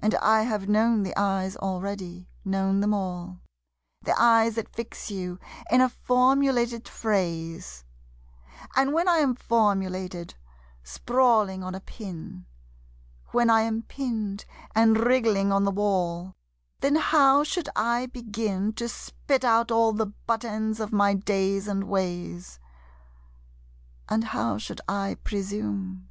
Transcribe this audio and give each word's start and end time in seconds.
And 0.00 0.16
I 0.16 0.42
have 0.42 0.68
known 0.68 1.04
the 1.04 1.16
eyes 1.16 1.54
already, 1.54 2.28
known 2.44 2.80
them 2.80 2.92
all 2.92 3.40
The 4.00 4.20
eyes 4.20 4.56
that 4.56 4.74
fix 4.74 5.12
you 5.12 5.38
in 5.70 5.80
a 5.80 5.88
formulated 5.88 6.88
phrase, 6.88 7.84
And 8.74 8.92
when 8.92 9.06
I 9.06 9.18
am 9.18 9.36
formulated, 9.36 10.34
sprawling 10.82 11.62
on 11.62 11.72
a 11.72 11.78
pin, 11.80 12.46
When 13.30 13.48
I 13.48 13.60
am 13.60 13.82
pinned 13.82 14.44
and 14.74 14.98
wriggling 14.98 15.52
on 15.52 15.62
the 15.62 15.70
wall, 15.70 16.34
Then 16.80 16.96
how 16.96 17.44
should 17.44 17.68
I 17.76 18.06
begin 18.06 18.72
To 18.72 18.88
spit 18.88 19.44
out 19.44 19.70
all 19.70 19.92
the 19.92 20.06
butt 20.06 20.44
ends 20.44 20.80
of 20.80 20.92
my 20.92 21.14
days 21.14 21.68
and 21.68 21.84
ways? 21.84 22.58
And 24.08 24.24
how 24.24 24.58
should 24.58 24.80
I 24.88 25.16
presume? 25.22 26.08